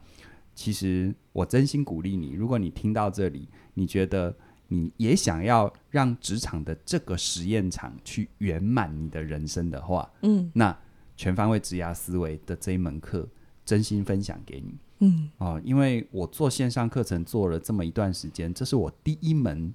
[0.55, 2.31] 其实我真心鼓励你。
[2.31, 4.33] 如果你听到这里，你觉得
[4.69, 10.77] 你也想要让职场的这个实验场去圆满你的人生的话，嗯，那
[11.17, 13.27] 全方位职涯思维的这一门课。
[13.67, 19.73] 真心分享给你，嗯啊、呃，因为我做线上课程做了这么一段时间，这是我第一门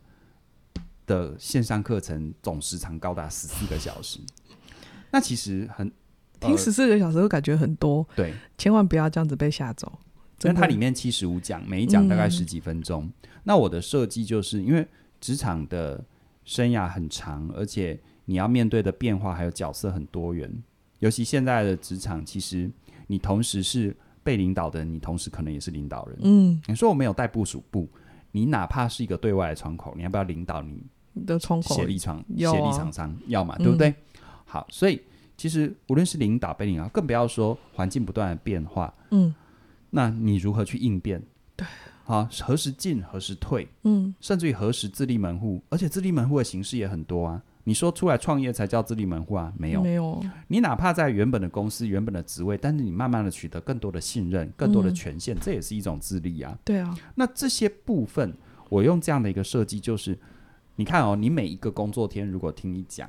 [1.05, 4.18] 的线上课程，总时长高达十四个小时。
[5.11, 5.92] 那其实很
[6.40, 9.92] 听十四个小时会感觉很多，对，千万不要这样子被吓走。
[10.44, 13.05] 因为它里面七十五讲，每一讲大概十几分钟。
[13.05, 13.12] 嗯、
[13.44, 14.88] 那我的设计就是因为
[15.20, 16.02] 职场的
[16.46, 20.50] 生涯很长，而且你要面对的变化还有角色很多元，
[21.00, 22.70] 尤其现在的职场其实。
[23.06, 26.18] 你同时是被领导的人，你同时可能也是领导人。
[26.22, 27.88] 嗯，你说我没有带部署部，
[28.30, 30.82] 你哪怕是一个对外的窗口，你要不要领导你
[31.26, 33.16] 的窗口协力厂协力厂商？
[33.26, 33.88] 要嘛，对不对？
[33.88, 33.94] 嗯、
[34.44, 35.00] 好，所以
[35.36, 38.92] 其实无论是领导被领导，更不要说环境不断的变化。
[39.10, 39.34] 嗯，
[39.90, 41.22] 那你如何去应变？
[41.56, 41.66] 对，
[42.04, 43.68] 好，何时进，何时退？
[43.82, 47.42] 嗯，甚至于何时自立门户，而且自立门户的形式也很多啊。
[47.64, 49.53] 你说出来创业才叫自立门户啊？
[49.57, 50.20] 没有，没有。
[50.48, 56.59] 你哪怕在原本的公司、原本的职位，但是你慢慢的取得更多的信任、更多的权限，嗯、这也是一种自立啊。
[56.64, 56.92] 对啊。
[57.14, 58.35] 那这些部分，
[58.68, 60.18] 我用这样的一个设计，就是
[60.75, 63.09] 你看哦，你每一个工作天如果听你讲，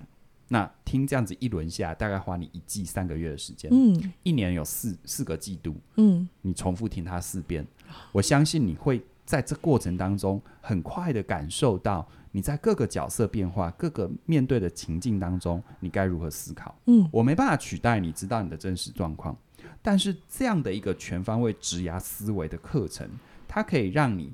[0.50, 3.72] 那听这样子一轮下来，大概花你一季三个月的时间。
[3.74, 4.14] 嗯。
[4.22, 5.76] 一年有四四个季度。
[5.96, 6.30] 嗯。
[6.44, 7.66] 你重复听它四遍，
[8.12, 12.08] 我相信你会在这过程当中很快的感受到。
[12.36, 16.76] 你在各个角色变化、各个面对的情境当中，你该如何思考？
[16.88, 19.38] 嗯，我没办法取代你，知道你的真实状况，
[19.84, 23.08] 但是这样的一个全方位职涯思维的课程，
[23.48, 24.34] 它可以让你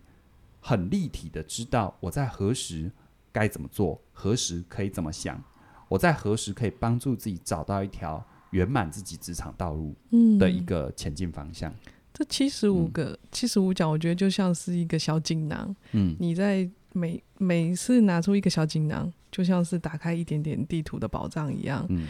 [0.61, 2.89] 很立体的知道我在何时
[3.33, 5.43] 该怎么做，何时可以怎么想，
[5.89, 9.93] 我在何时可以帮助自己找到一条圆满自己职场道路
[10.39, 11.69] 的一个前进方向。
[11.69, 15.75] 嗯，这七十五个七十五角，我觉得就像是一个小锦囊。
[15.91, 16.69] 嗯，你在。
[16.93, 22.07] 每每次拿出一个小锦囊，就像是打开一点点地图的宝藏一样，嗯，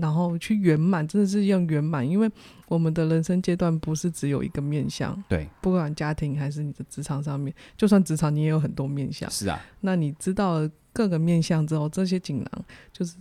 [0.00, 2.30] 然后去圆满，真的是要圆满，因为
[2.66, 13.16] 我们的人生阶段不是只有一个面相，对，不管家庭还是你的职场上面，就算职场你也有很多面相，是啊，那你知道了各个面相之后，这些锦囊就是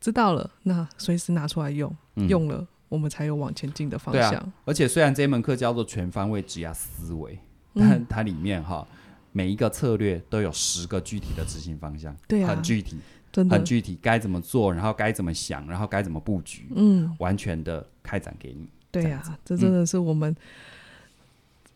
[0.00, 4.32] 知道了，那随时拿出来用，嗯、用了我们才有往前进的方向。
[4.32, 7.38] 啊、而且虽然这一门课叫做全方位职压思维，
[7.74, 8.86] 但它里面哈。
[8.90, 8.96] 嗯
[9.36, 12.96] 每一个策略都有十个具体的执行方向，对啊，很具体，
[13.32, 18.68] 真的很具体，该怎么做，然后该怎么想，然后该怎么布局，嗯，完全的开展给你。
[18.92, 20.32] 对呀、啊，这真的是我们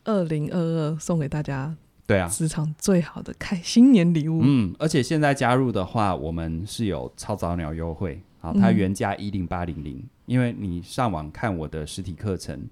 [0.05, 1.75] 二零二二送给大家，
[2.07, 4.39] 对啊，职场最好的开新年礼物。
[4.45, 12.69] 嗯，而且现在加入的话，我们是有超早鸟优惠，好，它原价一零八零零，因为你上网看我的实体课程，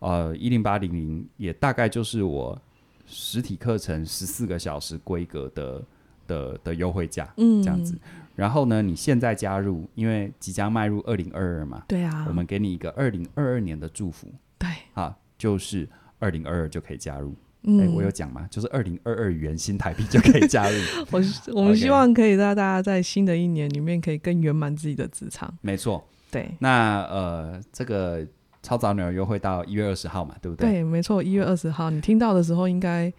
[0.00, 2.60] 呃，一零八零零也大概就是我。
[3.06, 5.82] 实体课程十四个小时规格的
[6.26, 7.96] 的的优惠价，嗯，这样子。
[8.34, 14.28] 然后呢，你现在加入，因为即将迈入二零二二嘛，对啊，我们给你一个二零二二年的祝福，
[14.58, 15.88] 对，啊，就是
[16.18, 17.34] 二零二二就可以加入。
[17.68, 18.46] 嗯，欸、我有讲吗？
[18.50, 20.76] 就是二零二二元新台币就可以加入。
[21.10, 21.20] 我
[21.54, 25.52] 我们希望可以让大家在新的一年里面可以更圆满自己的职场。
[25.62, 26.54] 没错，对。
[26.60, 28.24] 那呃，这个
[28.66, 30.72] 超早鸟优惠到一月二十号嘛，对不对？
[30.72, 33.12] 对，没错，一月二十号，你听到的时候应该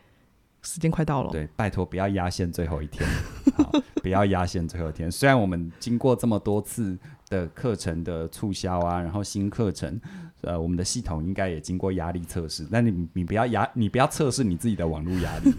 [0.62, 1.32] 时间快到了。
[1.32, 3.08] 对，拜托不要压线最后一天，
[3.56, 3.72] 好，
[4.04, 5.10] 不要压线最后一天。
[5.10, 6.98] 虽然我们经过这么多次
[7.30, 9.98] 的课程的促销啊，然后新课程。
[10.42, 15.52] 呃，我们的系统应该也经过压力测试，那你你不要压，你不要测试你自己的网络压力，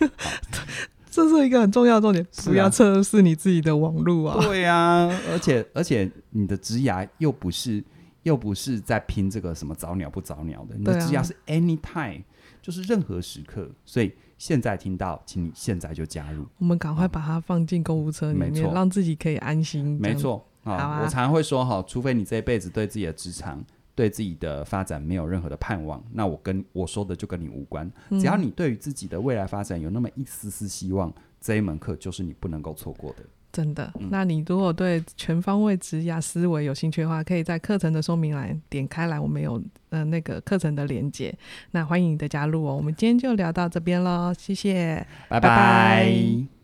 [1.11, 4.39] 这是一个很重要的重点，不要测试你自己的网络啊。
[4.41, 7.83] 对啊，而且而且你的职涯又不是
[8.29, 12.23] 又不是在拼这个什么早鸟不早鸟的，你的职涯是 anytime，
[12.63, 19.99] 就是任何时刻，所以现在听到，请你现在就加入，我们赶快把它放进购物车里面，让自己可以安心。
[20.01, 23.65] 没错啊，我常常会说哈，除非你这一辈子对自己的职场。
[23.99, 27.91] 对自己的发展没有任何的盼望，那我跟我说的就跟你无关。
[28.11, 33.25] 只要你对于自己的未来发展有那么一丝丝希望，这一门课就是你不能够错过的。
[33.51, 41.35] 真的，嗯、那你如果对全方位职涯思维有兴趣的话，可以在课程的说明栏点开来，我们有呃那个课程的连接。
[41.71, 42.77] 那欢迎你的加入哦。
[42.77, 45.49] 我们今天就聊到这边喽，谢谢，拜拜。
[45.49, 46.58] 拜拜。